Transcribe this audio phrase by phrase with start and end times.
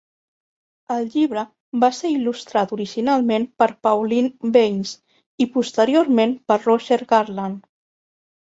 [0.93, 1.41] El llibre
[1.83, 4.95] va ser il·lustrat originalment per Pauline Baynes
[5.47, 7.63] i posteriorment per Roger Garland.